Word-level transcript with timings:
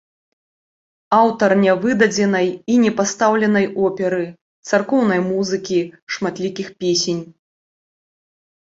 Аўтар 1.17 1.51
нявыдадзенай 1.65 2.49
і 2.77 2.79
не 2.85 2.91
пастаўленай 3.03 3.65
оперы, 3.91 4.23
царкоўнай 4.71 5.19
музыкі, 5.31 5.79
шматлікіх 6.17 6.67
песень. 6.83 7.23